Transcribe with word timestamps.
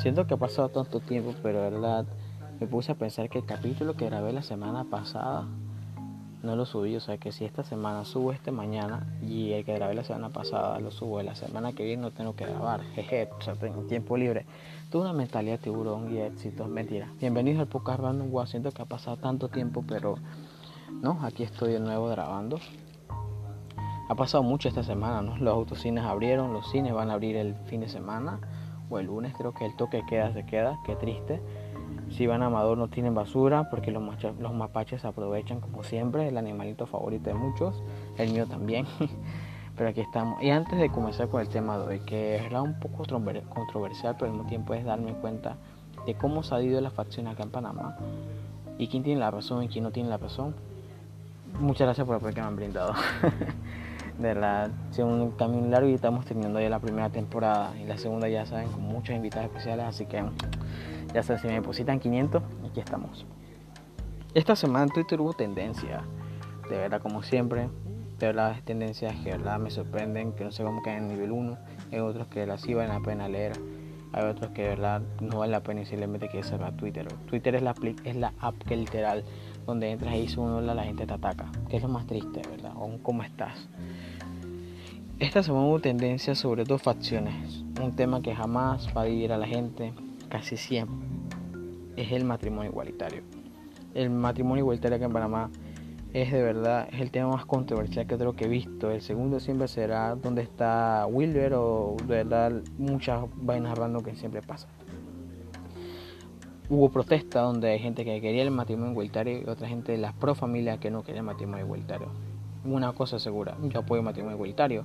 Siento 0.00 0.26
que 0.26 0.34
ha 0.34 0.36
pasado 0.36 0.68
tanto 0.68 1.00
tiempo, 1.00 1.34
pero 1.42 1.62
verdad 1.62 2.04
me 2.60 2.66
puse 2.66 2.92
a 2.92 2.94
pensar 2.94 3.28
que 3.30 3.38
el 3.38 3.46
capítulo 3.46 3.96
que 3.96 4.06
grabé 4.06 4.32
la 4.32 4.42
semana 4.42 4.84
pasada 4.84 5.46
no 6.42 6.54
lo 6.54 6.66
subí. 6.66 6.94
O 6.96 7.00
sea 7.00 7.16
que 7.16 7.32
si 7.32 7.44
esta 7.44 7.64
semana 7.64 8.04
subo 8.04 8.32
este 8.32 8.52
mañana 8.52 9.06
y 9.22 9.52
el 9.52 9.64
que 9.64 9.74
grabé 9.74 9.94
la 9.94 10.04
semana 10.04 10.28
pasada 10.28 10.78
lo 10.80 10.90
subo 10.90 11.22
la 11.22 11.34
semana 11.34 11.72
que 11.72 11.84
viene 11.84 12.02
no 12.02 12.10
tengo 12.10 12.36
que 12.36 12.44
grabar. 12.44 12.82
Jeje, 12.94 13.30
o 13.38 13.40
sea, 13.40 13.54
tengo 13.54 13.82
tiempo 13.82 14.16
libre. 14.18 14.44
Tuve 14.90 15.02
una 15.02 15.14
mentalidad 15.14 15.58
tiburón 15.58 16.14
y 16.14 16.18
éxito. 16.18 16.66
Mentira. 16.66 17.10
Bienvenidos 17.18 17.60
al 17.60 17.66
podcast 17.66 18.00
Random 18.00 18.30
Wow. 18.30 18.46
Siento 18.46 18.70
que 18.72 18.82
ha 18.82 18.86
pasado 18.86 19.16
tanto 19.16 19.48
tiempo, 19.48 19.82
pero 19.88 20.16
no, 21.02 21.20
aquí 21.22 21.42
estoy 21.42 21.72
de 21.72 21.80
nuevo 21.80 22.08
grabando. 22.08 22.60
Ha 24.08 24.14
pasado 24.14 24.42
mucho 24.44 24.68
esta 24.68 24.84
semana, 24.84 25.22
¿no? 25.22 25.36
Los 25.38 25.54
autocines 25.54 26.04
abrieron, 26.04 26.52
los 26.52 26.70
cines 26.70 26.92
van 26.92 27.10
a 27.10 27.14
abrir 27.14 27.36
el 27.36 27.54
fin 27.66 27.80
de 27.80 27.88
semana 27.88 28.40
o 28.90 28.98
el 28.98 29.06
lunes 29.06 29.34
creo 29.36 29.52
que 29.52 29.66
el 29.66 29.74
toque 29.76 30.02
queda 30.08 30.32
se 30.32 30.44
queda, 30.46 30.78
qué 30.84 30.96
triste. 30.96 31.40
Si 32.10 32.26
van 32.26 32.42
a 32.42 32.46
Amador 32.46 32.78
no 32.78 32.88
tienen 32.88 33.14
basura 33.14 33.68
porque 33.70 33.90
los, 33.90 34.02
los 34.38 34.54
mapaches 34.54 35.04
aprovechan 35.04 35.60
como 35.60 35.82
siempre, 35.82 36.28
el 36.28 36.38
animalito 36.38 36.86
favorito 36.86 37.30
de 37.30 37.34
muchos, 37.34 37.82
el 38.16 38.32
mío 38.32 38.46
también. 38.46 38.86
pero 39.76 39.90
aquí 39.90 40.00
estamos. 40.00 40.42
Y 40.42 40.50
antes 40.50 40.78
de 40.78 40.90
comenzar 40.90 41.28
con 41.28 41.40
el 41.40 41.48
tema 41.48 41.78
de 41.78 41.86
hoy, 41.86 42.00
que 42.00 42.36
es 42.36 42.52
un 42.52 42.78
poco 42.80 43.04
controversial, 43.48 44.14
pero 44.18 44.30
al 44.30 44.36
mismo 44.36 44.48
tiempo 44.48 44.74
es 44.74 44.84
darme 44.84 45.12
cuenta 45.14 45.56
de 46.06 46.14
cómo 46.14 46.42
ha 46.50 46.62
ido 46.62 46.80
la 46.80 46.90
facción 46.90 47.26
acá 47.26 47.42
en 47.42 47.50
Panamá 47.50 47.96
y 48.78 48.88
quién 48.88 49.02
tiene 49.02 49.20
la 49.20 49.30
razón 49.30 49.64
y 49.64 49.68
quién 49.68 49.84
no 49.84 49.90
tiene 49.90 50.08
la 50.08 50.18
razón. 50.18 50.54
Muchas 51.60 51.86
gracias 51.86 52.06
por 52.06 52.16
el 52.16 52.20
apoyo 52.20 52.34
que 52.34 52.40
me 52.40 52.46
han 52.46 52.56
brindado. 52.56 52.94
de 54.18 54.34
la 54.34 54.70
un 54.98 55.30
camino 55.32 55.68
largo 55.68 55.88
y 55.88 55.94
estamos 55.94 56.24
terminando 56.24 56.60
ya 56.60 56.68
la 56.68 56.80
primera 56.80 57.10
temporada. 57.10 57.72
Y 57.78 57.84
la 57.84 57.98
segunda 57.98 58.28
ya 58.28 58.46
saben 58.46 58.68
con 58.68 58.82
muchos 58.82 59.14
invitados 59.14 59.48
especiales 59.48 59.86
así 59.86 60.06
que 60.06 60.22
ya 61.12 61.22
saben 61.22 61.42
si 61.42 61.48
me 61.48 61.54
depositan 61.54 62.00
500 62.00 62.42
aquí 62.70 62.80
estamos. 62.80 63.26
Esta 64.34 64.56
semana 64.56 64.84
en 64.84 64.90
Twitter 64.90 65.20
hubo 65.20 65.32
tendencia 65.32 66.02
de 66.68 66.76
verdad 66.76 67.00
como 67.00 67.22
siempre. 67.22 67.68
De 68.18 68.26
verdad 68.28 68.56
tendencias 68.64 69.14
que 69.16 69.30
verdad 69.30 69.58
me 69.58 69.70
sorprenden 69.70 70.32
que 70.32 70.44
no 70.44 70.50
sé 70.50 70.64
cómo 70.64 70.82
quedan 70.82 71.02
en 71.02 71.08
nivel 71.08 71.32
1 71.32 71.58
hay 71.92 71.98
otros 71.98 72.28
que 72.28 72.46
las 72.46 72.62
sí 72.62 72.72
valen 72.72 72.94
la 72.94 73.00
pena 73.00 73.28
leer 73.28 73.52
hay 74.16 74.24
otros 74.24 74.50
que 74.52 74.62
de 74.62 74.68
verdad 74.70 75.02
no 75.20 75.40
vale 75.40 75.52
la 75.52 75.62
pena 75.62 75.82
y 75.82 75.86
simplemente 75.86 76.28
que 76.28 76.42
cerrar 76.42 76.74
Twitter. 76.76 77.06
Twitter 77.26 77.54
es 77.54 77.62
la, 77.62 77.74
es 78.04 78.16
la 78.16 78.32
app 78.40 78.56
que 78.66 78.76
literal 78.76 79.24
donde 79.66 79.90
entras 79.90 80.14
dices 80.14 80.36
uno 80.38 80.60
la 80.60 80.84
gente 80.84 81.06
te 81.06 81.14
ataca 81.14 81.50
que 81.68 81.76
es 81.76 81.82
lo 81.82 81.88
más 81.88 82.06
triste 82.06 82.42
verdad 82.50 82.72
o 82.76 82.98
cómo 83.02 83.22
estás 83.22 83.68
esta 85.18 85.42
semana 85.42 85.64
hubo 85.64 85.80
tendencia 85.80 86.34
sobre 86.34 86.64
dos 86.64 86.82
facciones, 86.82 87.64
un 87.80 87.96
tema 87.96 88.20
que 88.20 88.34
jamás 88.34 88.86
va 88.94 89.00
a 89.00 89.04
dividir 89.06 89.32
a 89.32 89.38
la 89.38 89.46
gente, 89.46 89.94
casi 90.28 90.58
siempre, 90.58 91.08
es 91.96 92.12
el 92.12 92.26
matrimonio 92.26 92.70
igualitario. 92.70 93.22
El 93.94 94.10
matrimonio 94.10 94.64
igualitario 94.64 94.96
aquí 94.96 95.06
en 95.06 95.12
Panamá 95.14 95.48
es 96.12 96.30
de 96.30 96.42
verdad 96.42 96.86
es 96.92 97.00
el 97.00 97.10
tema 97.10 97.30
más 97.30 97.46
controversial 97.46 98.06
que 98.06 98.18
creo 98.18 98.34
que 98.34 98.44
he 98.44 98.48
visto. 98.48 98.90
El 98.90 99.00
segundo 99.00 99.40
siempre 99.40 99.68
será 99.68 100.14
donde 100.16 100.42
está 100.42 101.06
Wilber 101.08 101.54
o 101.54 101.96
de 102.06 102.16
verdad 102.16 102.52
muchas 102.76 103.24
vainas 103.36 103.78
random 103.78 104.04
que 104.04 104.16
siempre 104.16 104.42
pasa. 104.42 104.68
Hubo 106.68 106.90
protesta 106.90 107.40
donde 107.40 107.70
hay 107.70 107.78
gente 107.78 108.04
que 108.04 108.20
quería 108.20 108.42
el 108.42 108.50
matrimonio 108.50 108.92
igualitario 108.92 109.40
y 109.40 109.48
otra 109.48 109.68
gente 109.68 109.92
de 109.92 109.98
las 109.98 110.12
pro 110.14 110.34
familia 110.34 110.78
que 110.78 110.90
no 110.90 111.02
quería 111.02 111.20
el 111.20 111.26
matrimonio 111.26 111.64
igualitario 111.64 112.08
una 112.66 112.92
cosa 112.92 113.18
segura, 113.18 113.56
yo 113.62 113.80
apoyo 113.80 114.00
el 114.00 114.04
matrimonio 114.04 114.36
igualitario, 114.36 114.84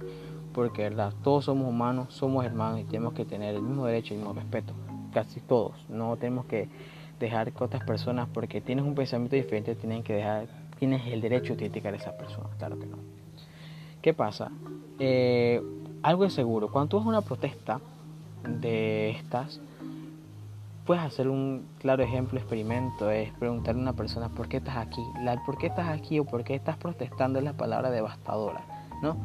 porque 0.54 0.84
verdad, 0.84 1.14
todos 1.24 1.46
somos 1.46 1.68
humanos, 1.68 2.14
somos 2.14 2.46
hermanos 2.46 2.82
y 2.82 2.84
tenemos 2.84 3.14
que 3.14 3.26
tener 3.26 3.56
el 3.56 3.62
mismo 3.62 3.86
derecho 3.86 4.14
y 4.14 4.18
el 4.18 4.24
mismo 4.24 4.34
respeto, 4.34 4.74
casi 5.14 5.40
todos, 5.42 5.74
no 5.90 6.16
tenemos 6.18 6.46
que 6.46 6.70
dejar 7.20 7.52
que 7.52 7.64
otras 7.64 7.84
personas, 7.84 8.28
porque 8.34 8.62
tienes 8.62 8.86
un 8.86 8.96
pensamiento 8.96 9.36
diferente, 9.36 9.76
tienen 9.76 10.04
que 10.04 10.14
dejar, 10.14 10.48
tienes 10.80 11.06
el 11.08 11.22
derecho 11.22 11.54
de 11.54 11.58
criticar 11.58 11.94
a 11.94 11.98
esas 11.98 12.14
personas, 12.14 12.52
claro 12.58 12.80
que 12.80 12.86
no. 12.86 12.98
¿Qué 14.02 14.14
pasa? 14.14 14.52
Eh, 15.00 15.62
algo 16.02 16.26
es 16.26 16.34
seguro, 16.34 16.70
cuando 16.70 16.90
tú 16.90 16.98
haces 16.98 17.08
una 17.08 17.22
protesta 17.22 17.80
de 18.44 19.12
estas, 19.12 19.60
puedes 20.92 21.06
hacer 21.06 21.30
un 21.30 21.70
claro 21.80 22.04
ejemplo, 22.04 22.38
experimento, 22.38 23.10
es 23.12 23.32
preguntarle 23.36 23.80
a 23.80 23.84
una 23.84 23.94
persona 23.94 24.28
por 24.28 24.50
qué 24.50 24.58
estás 24.58 24.76
aquí. 24.76 25.02
La 25.22 25.42
por 25.46 25.58
qué 25.58 25.68
estás 25.68 25.88
aquí 25.88 26.20
o 26.20 26.26
por 26.26 26.44
qué 26.44 26.54
estás 26.54 26.76
protestando 26.76 27.40
es 27.40 27.46
la 27.46 27.54
palabra 27.54 27.92
devastadora, 27.92 28.60
¿no? 29.02 29.16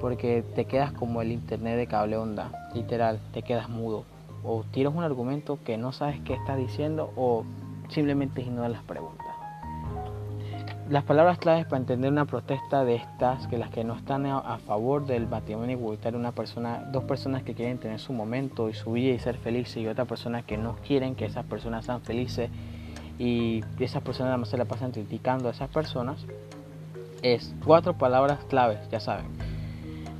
Porque 0.00 0.42
te 0.54 0.64
quedas 0.64 0.92
como 0.92 1.20
el 1.20 1.32
internet 1.32 1.76
de 1.76 1.86
cable 1.86 2.16
onda, 2.16 2.70
literal, 2.72 3.20
te 3.34 3.42
quedas 3.42 3.68
mudo. 3.68 4.04
O 4.42 4.64
tiras 4.70 4.94
un 4.94 5.02
argumento 5.02 5.58
que 5.66 5.76
no 5.76 5.92
sabes 5.92 6.18
qué 6.20 6.32
estás 6.32 6.56
diciendo 6.56 7.12
o 7.14 7.44
simplemente 7.90 8.40
ignoras 8.40 8.70
las 8.70 8.82
preguntas 8.84 9.35
las 10.88 11.02
palabras 11.02 11.38
claves 11.38 11.64
para 11.64 11.78
entender 11.78 12.12
una 12.12 12.26
protesta 12.26 12.84
de 12.84 12.96
estas, 12.96 13.46
que 13.48 13.58
las 13.58 13.70
que 13.70 13.82
no 13.82 13.94
están 13.94 14.26
a, 14.26 14.58
favor 14.58 15.06
del 15.06 15.26
matrimonio 15.26 15.76
igualitario, 15.76 16.18
una 16.18 16.32
persona, 16.32 16.88
dos 16.92 17.04
personas 17.04 17.42
que 17.42 17.54
quieren 17.54 17.78
tener 17.78 17.98
su 17.98 18.12
momento 18.12 18.68
y 18.68 18.74
su 18.74 18.92
vida 18.92 19.14
y 19.14 19.18
ser 19.18 19.36
felices, 19.36 19.78
y 19.78 19.88
otra 19.88 20.04
persona 20.04 20.42
que 20.42 20.56
no 20.56 20.76
quieren 20.86 21.16
que 21.16 21.24
esas 21.24 21.44
personas 21.44 21.84
sean 21.86 22.02
felices 22.02 22.50
y 23.18 23.64
esas 23.80 24.02
personas 24.02 24.30
además 24.30 24.48
se 24.50 24.58
la 24.58 24.66
pasan 24.66 24.92
criticando 24.92 25.48
a 25.48 25.52
esas 25.52 25.70
personas, 25.70 26.24
es 27.22 27.54
cuatro 27.64 27.94
palabras 27.94 28.44
claves, 28.44 28.78
ya 28.90 29.00
saben. 29.00 29.26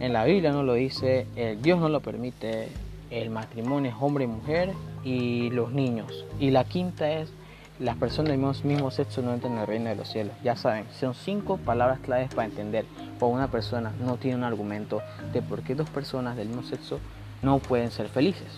En 0.00 0.12
la 0.12 0.24
Biblia 0.24 0.52
no 0.52 0.62
lo 0.62 0.74
dice, 0.74 1.26
el 1.36 1.62
Dios 1.62 1.78
no 1.78 1.88
lo 1.88 2.00
permite, 2.00 2.68
el 3.10 3.30
matrimonio 3.30 3.90
es 3.90 3.96
hombre 4.00 4.24
y 4.24 4.26
mujer 4.26 4.72
y 5.04 5.50
los 5.50 5.72
niños. 5.72 6.24
Y 6.40 6.50
la 6.50 6.64
quinta 6.64 7.10
es 7.10 7.32
las 7.78 7.96
personas 7.96 8.30
del 8.30 8.38
mismo, 8.64 8.90
sexo 8.90 9.22
no 9.22 9.34
entran 9.34 9.54
en 9.54 9.58
el 9.60 9.66
reino 9.66 9.90
de 9.90 9.96
los 9.96 10.08
cielos. 10.08 10.34
Ya 10.42 10.56
saben, 10.56 10.86
son 10.98 11.14
cinco 11.14 11.58
palabras 11.58 11.98
claves 12.00 12.34
para 12.34 12.48
entender 12.48 12.86
por 13.18 13.30
una 13.30 13.48
persona 13.48 13.92
no 14.00 14.16
tiene 14.16 14.36
un 14.36 14.44
argumento 14.44 15.02
de 15.32 15.42
por 15.42 15.62
qué 15.62 15.74
dos 15.74 15.88
personas 15.90 16.36
del 16.36 16.48
mismo 16.48 16.62
sexo 16.62 16.98
no 17.42 17.58
pueden 17.58 17.90
ser 17.90 18.08
felices. 18.08 18.48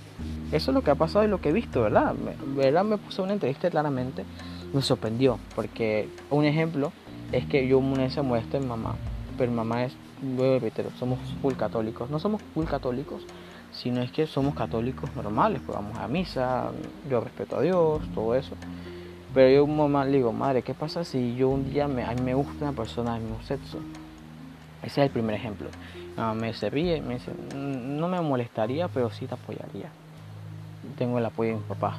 Eso 0.52 0.70
es 0.70 0.74
lo 0.74 0.82
que 0.82 0.90
ha 0.90 0.94
pasado 0.94 1.24
y 1.24 1.28
lo 1.28 1.40
que 1.40 1.50
he 1.50 1.52
visto, 1.52 1.82
¿verdad? 1.82 2.14
¿verdad? 2.56 2.84
Me 2.84 2.98
puse 2.98 3.22
una 3.22 3.32
entrevista 3.32 3.70
claramente, 3.70 4.24
me 4.72 4.82
sorprendió, 4.82 5.38
porque 5.54 6.08
un 6.30 6.44
ejemplo 6.44 6.92
es 7.32 7.44
que 7.46 7.66
yo 7.66 7.78
una 7.78 8.04
vez 8.04 8.14
se 8.14 8.22
muestra 8.22 8.60
mi 8.60 8.66
mamá, 8.66 8.94
pero 9.36 9.50
mamá 9.52 9.84
es, 9.84 9.94
luego 10.22 10.60
repito, 10.60 10.90
somos 10.98 11.18
full 11.42 11.54
católicos, 11.54 12.08
no 12.08 12.18
somos 12.18 12.40
full 12.54 12.66
católicos, 12.66 13.22
sino 13.72 14.00
es 14.00 14.10
que 14.10 14.26
somos 14.26 14.54
católicos 14.54 15.10
normales, 15.14 15.60
pues 15.64 15.76
vamos 15.76 15.98
a 15.98 16.08
misa, 16.08 16.70
yo 17.10 17.20
respeto 17.20 17.56
a 17.56 17.62
Dios, 17.62 18.02
todo 18.14 18.34
eso. 18.34 18.54
Pero 19.34 19.50
yo 19.50 19.64
un 19.64 19.92
le 20.10 20.16
digo, 20.16 20.32
madre, 20.32 20.62
¿qué 20.62 20.72
pasa 20.74 21.04
si 21.04 21.36
yo 21.36 21.50
un 21.50 21.70
día 21.70 21.86
me, 21.86 22.02
a 22.02 22.12
mí 22.14 22.22
me 22.22 22.34
gusta 22.34 22.64
una 22.64 22.72
persona 22.72 23.14
del 23.14 23.22
mismo 23.22 23.42
sexo? 23.42 23.78
Ese 24.82 25.02
es 25.02 25.06
el 25.06 25.10
primer 25.10 25.34
ejemplo. 25.34 25.68
me 26.34 26.54
se 26.54 26.70
ríe, 26.70 27.02
me 27.02 27.14
dice, 27.14 27.32
no 27.54 28.08
me 28.08 28.20
molestaría, 28.20 28.88
pero 28.88 29.10
sí 29.10 29.26
te 29.26 29.34
apoyaría. 29.34 29.90
Tengo 30.96 31.18
el 31.18 31.26
apoyo 31.26 31.50
de 31.50 31.56
mis 31.56 31.66
papás. 31.66 31.98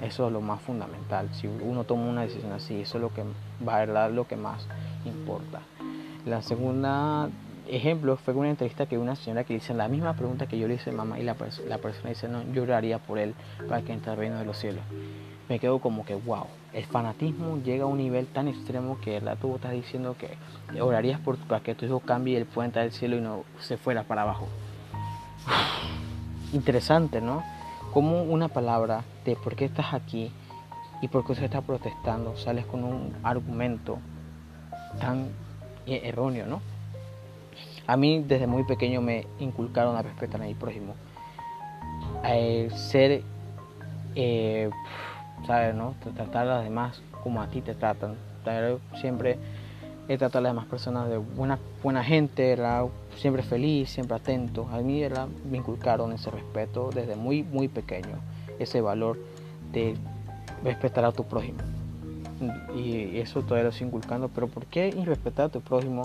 Eso 0.00 0.26
es 0.28 0.32
lo 0.32 0.40
más 0.40 0.62
fundamental. 0.62 1.28
Si 1.34 1.46
uno 1.46 1.84
toma 1.84 2.06
una 2.06 2.22
decisión 2.22 2.52
así, 2.52 2.80
eso 2.80 2.98
es 2.98 3.02
lo 3.02 3.12
que 3.12 3.24
va 3.66 3.84
dar 3.84 4.10
lo 4.12 4.26
que 4.26 4.36
más 4.36 4.66
importa. 5.04 5.60
La 6.24 6.40
segunda 6.40 7.28
ejemplo 7.68 8.16
fue 8.16 8.32
una 8.32 8.48
entrevista 8.48 8.86
que 8.86 8.96
una 8.96 9.16
señora 9.16 9.44
que 9.44 9.52
dice 9.52 9.74
la 9.74 9.88
misma 9.88 10.14
pregunta 10.14 10.46
que 10.46 10.58
yo 10.58 10.66
le 10.66 10.74
hice 10.74 10.90
a 10.90 10.92
mamá 10.94 11.18
y 11.18 11.22
la, 11.22 11.36
la 11.66 11.78
persona 11.78 12.08
dice, 12.08 12.26
no, 12.26 12.42
yo 12.54 12.62
oraría 12.62 12.98
por 12.98 13.18
él 13.18 13.34
para 13.68 13.82
que 13.82 13.92
entre 13.92 14.12
al 14.12 14.16
reino 14.16 14.38
de 14.38 14.46
los 14.46 14.56
cielos 14.56 14.82
me 15.48 15.58
quedo 15.58 15.78
como 15.78 16.04
que, 16.04 16.14
wow, 16.14 16.46
el 16.72 16.84
fanatismo 16.84 17.58
llega 17.62 17.84
a 17.84 17.86
un 17.86 17.98
nivel 17.98 18.26
tan 18.26 18.48
extremo 18.48 18.98
que 19.00 19.12
¿verdad? 19.12 19.38
tú 19.40 19.54
estás 19.54 19.72
diciendo 19.72 20.16
que 20.18 20.36
orarías 20.80 21.20
por, 21.20 21.38
para 21.38 21.62
que 21.62 21.74
tu 21.74 21.86
hijo 21.86 22.00
cambie 22.00 22.36
el 22.36 22.44
puente 22.44 22.80
del 22.80 22.92
cielo 22.92 23.16
y 23.16 23.20
no 23.20 23.44
se 23.60 23.76
fuera 23.76 24.04
para 24.04 24.22
abajo. 24.22 24.46
Interesante, 26.52 27.20
¿no? 27.20 27.42
Como 27.92 28.22
una 28.22 28.48
palabra 28.48 29.04
de 29.24 29.36
por 29.36 29.56
qué 29.56 29.64
estás 29.64 29.94
aquí 29.94 30.30
y 31.00 31.08
por 31.08 31.26
qué 31.26 31.34
se 31.34 31.44
está 31.46 31.62
protestando, 31.62 32.36
sales 32.36 32.66
con 32.66 32.84
un 32.84 33.14
argumento 33.22 33.98
tan 35.00 35.28
erróneo, 35.86 36.46
¿no? 36.46 36.60
A 37.86 37.96
mí 37.96 38.22
desde 38.26 38.46
muy 38.46 38.64
pequeño 38.64 39.00
me 39.00 39.26
inculcaron 39.38 39.96
a 39.96 40.02
respetar 40.02 40.42
a 40.42 40.44
mi 40.44 40.54
prójimo. 40.54 40.94
A 42.22 42.34
ser 42.74 43.22
eh, 44.14 44.68
¿sabes? 45.46 45.74
¿no? 45.74 45.94
Tratar 46.14 46.46
a 46.46 46.56
las 46.56 46.64
demás 46.64 47.02
como 47.22 47.42
a 47.42 47.48
ti 47.48 47.60
te 47.60 47.74
tratan. 47.74 48.16
Siempre 49.00 49.38
he 50.08 50.16
tratado 50.16 50.38
a 50.38 50.42
las 50.42 50.52
demás 50.52 50.66
personas 50.66 51.08
de 51.10 51.18
buena, 51.18 51.58
buena 51.82 52.02
gente, 52.02 52.56
siempre 53.16 53.42
feliz, 53.42 53.90
siempre 53.90 54.16
atento. 54.16 54.66
A 54.72 54.78
mí 54.78 55.02
me 55.50 55.58
inculcaron 55.58 56.12
ese 56.12 56.30
respeto 56.30 56.90
desde 56.94 57.14
muy, 57.14 57.42
muy 57.42 57.68
pequeño, 57.68 58.16
ese 58.58 58.80
valor 58.80 59.18
de 59.72 59.96
respetar 60.64 61.04
a 61.04 61.12
tu 61.12 61.24
prójimo. 61.24 61.58
Y 62.74 63.18
eso 63.18 63.42
todavía 63.42 63.64
lo 63.64 63.70
estoy 63.70 63.88
inculcando, 63.88 64.28
pero 64.28 64.48
¿por 64.48 64.64
qué 64.66 64.88
irrespetar 64.88 65.46
a 65.46 65.48
tu 65.50 65.60
prójimo 65.60 66.04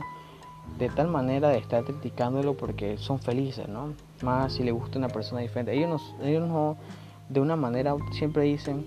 de 0.77 0.89
tal 0.89 1.07
manera 1.07 1.49
de 1.49 1.57
estar 1.57 1.83
criticándolo 1.83 2.55
porque 2.55 2.97
son 2.97 3.19
felices, 3.19 3.67
¿no? 3.67 3.93
Más 4.21 4.53
si 4.53 4.63
le 4.63 4.71
gusta 4.71 4.97
una 4.97 5.09
persona 5.09 5.41
diferente. 5.41 5.73
Ellos 5.73 5.89
no, 5.89 6.25
ellos 6.25 6.47
no 6.47 6.77
de 7.29 7.39
una 7.39 7.55
manera 7.55 7.95
siempre 8.11 8.43
dicen 8.43 8.85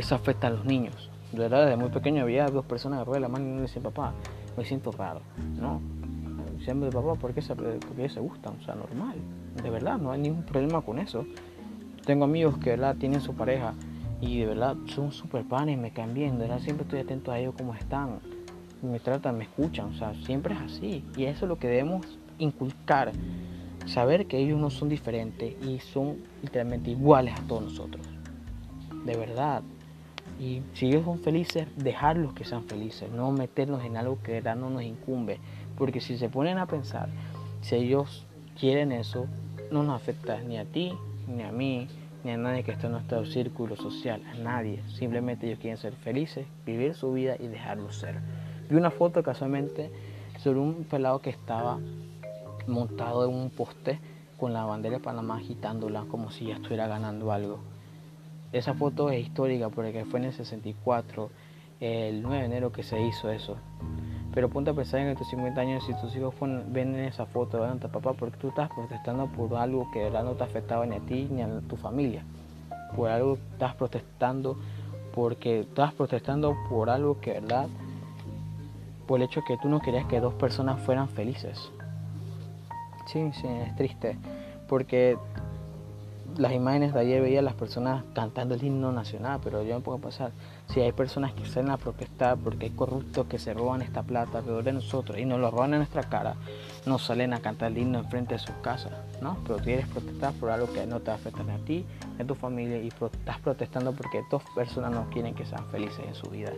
eso 0.00 0.14
afecta 0.14 0.48
a 0.48 0.50
los 0.50 0.64
niños. 0.64 1.10
De 1.32 1.38
verdad, 1.38 1.64
desde 1.64 1.76
muy 1.76 1.90
pequeño 1.90 2.22
había 2.22 2.46
dos 2.46 2.64
personas 2.64 3.04
que 3.04 3.12
de 3.12 3.20
la 3.20 3.28
mano 3.28 3.46
y 3.46 3.48
no 3.50 3.56
le 3.56 3.62
decían 3.62 3.84
papá, 3.84 4.12
me 4.56 4.64
siento 4.64 4.90
raro, 4.90 5.20
¿no? 5.60 5.80
Siempre 6.64 6.90
papá, 6.90 7.14
¿por 7.14 7.32
qué, 7.32 7.40
se, 7.40 7.54
porque 7.54 8.08
se 8.08 8.20
gustan? 8.20 8.56
O 8.60 8.64
sea, 8.64 8.74
normal, 8.74 9.16
de 9.62 9.70
verdad, 9.70 9.98
no 9.98 10.10
hay 10.10 10.20
ningún 10.20 10.42
problema 10.42 10.82
con 10.82 10.98
eso. 10.98 11.24
Tengo 12.04 12.24
amigos 12.24 12.58
que 12.58 12.70
de 12.70 12.76
verdad 12.76 12.96
tienen 12.96 13.20
su 13.20 13.34
pareja 13.34 13.74
y 14.20 14.40
de 14.40 14.46
verdad 14.46 14.76
son 14.86 15.12
súper 15.12 15.44
panes, 15.44 15.78
me 15.78 15.92
caen 15.92 16.14
bien, 16.14 16.32
de 16.38 16.46
verdad 16.46 16.60
siempre 16.60 16.84
estoy 16.84 17.00
atento 17.00 17.30
a 17.30 17.38
ellos 17.38 17.54
cómo 17.56 17.74
están, 17.74 18.18
me 18.82 18.98
tratan, 19.00 19.38
me 19.38 19.44
escuchan, 19.44 19.86
o 19.86 19.94
sea, 19.94 20.14
siempre 20.26 20.54
es 20.54 20.60
así. 20.60 21.04
Y 21.16 21.24
eso 21.24 21.44
es 21.44 21.48
lo 21.48 21.58
que 21.58 21.68
debemos 21.68 22.18
inculcar, 22.38 23.12
saber 23.86 24.26
que 24.26 24.38
ellos 24.38 24.58
no 24.58 24.70
son 24.70 24.88
diferentes 24.88 25.54
y 25.62 25.78
son 25.78 26.18
literalmente 26.42 26.90
iguales 26.90 27.34
a 27.38 27.46
todos 27.46 27.62
nosotros. 27.62 28.06
De 29.04 29.16
verdad. 29.16 29.62
Y 30.38 30.62
si 30.74 30.86
ellos 30.86 31.04
son 31.04 31.20
felices, 31.20 31.66
dejarlos 31.76 32.32
que 32.32 32.44
sean 32.44 32.64
felices, 32.64 33.10
no 33.10 33.30
meternos 33.30 33.84
en 33.84 33.96
algo 33.96 34.18
que 34.22 34.40
no 34.40 34.70
nos 34.70 34.82
incumbe. 34.82 35.38
Porque 35.76 36.00
si 36.00 36.16
se 36.16 36.28
ponen 36.28 36.58
a 36.58 36.66
pensar, 36.66 37.08
si 37.60 37.76
ellos 37.76 38.26
quieren 38.58 38.92
eso, 38.92 39.26
no 39.70 39.82
nos 39.82 40.00
afecta 40.00 40.40
ni 40.40 40.58
a 40.58 40.64
ti, 40.64 40.92
ni 41.28 41.42
a 41.42 41.52
mí, 41.52 41.88
ni 42.24 42.32
a 42.32 42.36
nadie 42.36 42.62
que 42.64 42.72
esté 42.72 42.86
en 42.86 42.92
nuestro 42.92 43.24
círculo 43.26 43.76
social, 43.76 44.22
a 44.32 44.34
nadie. 44.38 44.82
Simplemente 44.88 45.46
ellos 45.46 45.58
quieren 45.58 45.78
ser 45.78 45.94
felices, 45.94 46.46
vivir 46.66 46.94
su 46.94 47.12
vida 47.12 47.36
y 47.38 47.46
dejarlo 47.46 47.90
ser. 47.92 48.20
Vi 48.68 48.76
una 48.76 48.90
foto 48.90 49.22
casualmente 49.22 49.90
sobre 50.38 50.58
un 50.58 50.84
pelado 50.84 51.20
que 51.20 51.30
estaba 51.30 51.78
montado 52.66 53.28
en 53.28 53.34
un 53.34 53.50
poste 53.50 53.98
con 54.38 54.52
la 54.52 54.64
bandera 54.64 54.96
de 54.96 55.02
Panamá 55.02 55.36
agitándola 55.36 56.04
como 56.10 56.30
si 56.30 56.46
ya 56.46 56.54
estuviera 56.54 56.86
ganando 56.86 57.32
algo. 57.32 57.58
Esa 58.52 58.74
foto 58.74 59.10
es 59.10 59.26
histórica 59.26 59.68
porque 59.68 60.04
fue 60.04 60.18
en 60.18 60.26
el 60.26 60.32
64, 60.32 61.30
el 61.80 62.22
9 62.22 62.38
de 62.38 62.44
enero 62.44 62.72
que 62.72 62.82
se 62.82 63.00
hizo 63.00 63.30
eso. 63.30 63.56
Pero 64.34 64.48
ponte 64.48 64.70
a 64.70 64.74
pensar 64.74 65.00
en 65.00 65.08
estos 65.08 65.28
50 65.30 65.60
años 65.60 65.84
si 65.84 65.94
tus 65.94 66.14
hijos 66.14 66.34
ven 66.68 66.94
esa 66.96 67.26
foto 67.26 67.64
de 67.64 67.88
papá 67.88 68.12
porque 68.12 68.36
tú 68.38 68.48
estás 68.48 68.68
protestando 68.70 69.26
por 69.26 69.54
algo 69.56 69.90
que 69.92 70.00
de 70.00 70.04
verdad 70.06 70.24
no 70.24 70.32
te 70.32 70.44
afectaba 70.44 70.86
ni 70.86 70.96
a 70.96 71.00
ti 71.00 71.28
ni 71.30 71.42
a 71.42 71.60
tu 71.68 71.76
familia. 71.76 72.24
Por 72.96 73.08
algo 73.08 73.38
estás 73.52 73.74
protestando 73.74 74.56
porque 75.14 75.60
estás 75.60 75.94
protestando 75.94 76.56
por 76.68 76.90
algo 76.90 77.20
que 77.20 77.32
verdad 77.32 77.68
por 79.06 79.18
el 79.18 79.26
hecho 79.26 79.42
que 79.42 79.56
tú 79.58 79.68
no 79.68 79.80
querías 79.80 80.06
que 80.06 80.20
dos 80.20 80.34
personas 80.34 80.80
fueran 80.80 81.08
felices. 81.08 81.70
Sí, 83.06 83.30
sí, 83.32 83.46
es 83.46 83.74
triste 83.74 84.16
porque 84.68 85.18
las 86.40 86.52
imágenes 86.52 86.94
de 86.94 87.00
ayer 87.00 87.20
veía 87.20 87.40
a 87.40 87.42
las 87.42 87.52
personas 87.52 88.02
cantando 88.14 88.54
el 88.54 88.64
himno 88.64 88.92
nacional, 88.92 89.40
pero 89.44 89.62
yo 89.62 89.74
me 89.74 89.82
puedo 89.82 89.98
pasar. 89.98 90.32
Si 90.68 90.80
hay 90.80 90.90
personas 90.90 91.34
que 91.34 91.44
salen 91.44 91.70
a 91.70 91.76
protestar 91.76 92.38
porque 92.38 92.64
hay 92.64 92.70
corruptos 92.70 93.26
que 93.26 93.38
se 93.38 93.52
roban 93.52 93.82
esta 93.82 94.02
plata 94.02 94.38
alrededor 94.38 94.64
de 94.64 94.72
nosotros 94.72 95.18
y 95.18 95.26
nos 95.26 95.38
lo 95.38 95.50
roban 95.50 95.74
en 95.74 95.80
nuestra 95.80 96.04
cara, 96.04 96.36
no 96.86 96.98
salen 96.98 97.34
a 97.34 97.40
cantar 97.40 97.72
el 97.72 97.76
himno 97.76 97.98
enfrente 97.98 98.34
de 98.34 98.38
sus 98.38 98.54
casas, 98.62 98.92
¿no? 99.20 99.36
Pero 99.46 99.58
quieres 99.58 99.86
protestar 99.88 100.32
por 100.32 100.48
algo 100.48 100.72
que 100.72 100.86
no 100.86 101.00
te 101.00 101.10
afecta 101.10 101.42
a 101.42 101.58
ti, 101.58 101.84
a 102.18 102.24
tu 102.24 102.34
familia 102.34 102.78
y 102.78 102.88
estás 102.88 103.38
protestando 103.40 103.92
porque 103.92 104.22
dos 104.30 104.42
personas 104.54 104.92
no 104.92 105.10
quieren 105.10 105.34
que 105.34 105.44
sean 105.44 105.66
felices 105.66 106.00
en 106.08 106.14
su 106.14 106.30
vida. 106.30 106.52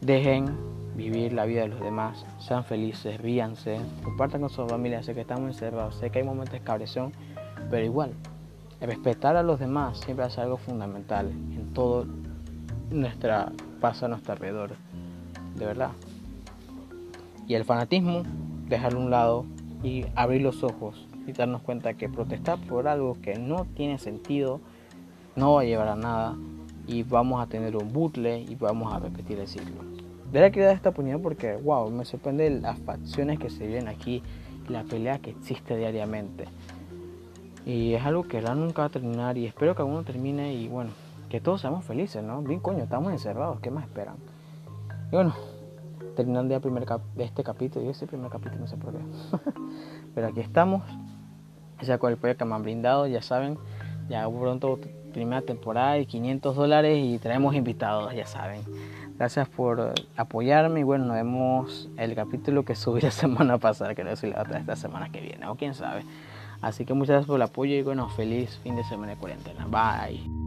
Dejen 0.00 0.56
vivir 0.96 1.34
la 1.34 1.44
vida 1.44 1.60
de 1.60 1.68
los 1.68 1.80
demás, 1.80 2.24
sean 2.38 2.64
felices, 2.64 3.20
ríanse, 3.20 3.78
compartan 4.02 4.40
con 4.40 4.48
su 4.48 4.66
familia, 4.66 5.02
sé 5.02 5.12
que 5.12 5.20
estamos 5.20 5.50
encerrados, 5.50 5.96
sé 5.96 6.08
que 6.08 6.20
hay 6.20 6.24
momentos 6.24 6.54
de 6.54 6.60
cabresión 6.60 7.12
pero 7.68 7.84
igual, 7.84 8.12
respetar 8.80 9.36
a 9.36 9.42
los 9.42 9.60
demás 9.60 9.98
siempre 10.00 10.26
es 10.26 10.38
algo 10.38 10.56
fundamental 10.56 11.28
en 11.28 11.72
todo 11.74 12.06
nuestra 12.90 13.52
paso 13.80 14.06
a 14.06 14.08
nuestro 14.08 14.32
alrededor, 14.32 14.72
de 15.56 15.66
verdad. 15.66 15.90
Y 17.46 17.54
el 17.54 17.64
fanatismo, 17.64 18.22
dejarlo 18.68 19.00
a 19.00 19.02
un 19.02 19.10
lado 19.10 19.44
y 19.82 20.04
abrir 20.14 20.42
los 20.42 20.62
ojos 20.62 21.06
y 21.26 21.32
darnos 21.32 21.62
cuenta 21.62 21.94
que 21.94 22.08
protestar 22.08 22.58
por 22.58 22.88
algo 22.88 23.16
que 23.20 23.38
no 23.38 23.64
tiene 23.64 23.98
sentido 23.98 24.60
no 25.36 25.54
va 25.54 25.62
a 25.62 25.64
llevar 25.64 25.88
a 25.88 25.96
nada 25.96 26.36
y 26.86 27.02
vamos 27.02 27.42
a 27.42 27.46
tener 27.46 27.76
un 27.76 27.92
butle 27.92 28.40
y 28.40 28.54
vamos 28.56 28.92
a 28.92 28.98
repetir 28.98 29.38
el 29.38 29.46
ciclo. 29.46 29.82
De 30.30 30.38
verdad 30.38 30.52
que 30.52 30.60
dar 30.60 30.74
esta 30.74 30.90
oportunidad 30.90 31.20
porque, 31.20 31.56
wow, 31.56 31.90
me 31.90 32.04
sorprende 32.04 32.50
las 32.50 32.78
facciones 32.80 33.38
que 33.38 33.50
se 33.50 33.66
viven 33.66 33.88
aquí 33.88 34.22
y 34.68 34.72
la 34.72 34.84
pelea 34.84 35.18
que 35.18 35.30
existe 35.30 35.76
diariamente. 35.76 36.44
Y 37.66 37.94
es 37.94 38.04
algo 38.04 38.24
que 38.24 38.40
nunca 38.40 38.82
va 38.82 38.86
a 38.86 38.90
terminar 38.90 39.36
y 39.36 39.46
espero 39.46 39.74
que 39.74 39.82
alguno 39.82 40.02
termine 40.02 40.54
y 40.54 40.68
bueno, 40.68 40.90
que 41.28 41.40
todos 41.40 41.60
seamos 41.60 41.84
felices, 41.84 42.22
¿no? 42.22 42.42
Bien 42.42 42.60
coño, 42.60 42.82
estamos 42.82 43.12
encerrados, 43.12 43.60
¿qué 43.60 43.70
más 43.70 43.84
esperan? 43.84 44.16
Y 45.12 45.16
bueno, 45.16 45.34
terminando 46.16 46.52
ya 46.52 46.60
primer 46.60 46.86
este 47.18 47.44
capítulo, 47.44 47.86
y 47.86 47.88
ese 47.88 48.06
primer 48.06 48.30
capítulo 48.30 48.60
no 48.60 48.66
sé 48.66 48.76
por 48.76 48.92
qué. 48.92 48.98
Pero 50.14 50.28
aquí 50.28 50.40
estamos, 50.40 50.82
ya 51.82 51.98
con 51.98 52.10
el 52.10 52.18
proyecto 52.18 52.44
que 52.44 52.48
me 52.48 52.54
han 52.56 52.62
brindado, 52.62 53.06
ya 53.06 53.22
saben, 53.22 53.58
ya 54.08 54.28
pronto 54.28 54.78
primera 55.12 55.42
temporada 55.42 55.98
y 55.98 56.06
500 56.06 56.56
dólares 56.56 56.98
y 57.02 57.18
traemos 57.18 57.54
invitados, 57.54 58.14
ya 58.14 58.26
saben. 58.26 58.62
Gracias 59.16 59.48
por 59.48 59.92
apoyarme 60.16 60.80
y 60.80 60.82
bueno, 60.82 61.04
nos 61.04 61.16
vemos 61.16 61.90
el 61.96 62.14
capítulo 62.14 62.64
que 62.64 62.74
subí 62.74 63.00
la 63.00 63.10
semana 63.12 63.58
pasada, 63.58 63.94
que 63.94 64.02
no 64.02 64.16
sé 64.16 64.28
la 64.28 64.42
otra 64.42 64.58
esta 64.58 64.76
semana 64.76 65.10
que 65.10 65.20
viene, 65.20 65.46
o 65.46 65.56
quién 65.56 65.74
sabe. 65.74 66.02
Así 66.60 66.84
que 66.84 66.94
muchas 66.94 67.14
gracias 67.14 67.26
por 67.26 67.36
el 67.36 67.42
apoyo 67.42 67.74
y 67.74 67.82
bueno, 67.82 68.08
feliz 68.10 68.58
fin 68.62 68.76
de 68.76 68.84
semana 68.84 69.12
de 69.12 69.18
cuarentena. 69.18 69.66
Bye. 69.66 70.39